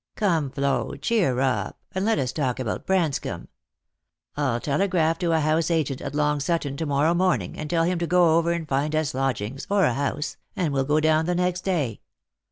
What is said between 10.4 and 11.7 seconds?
and we'll go down the next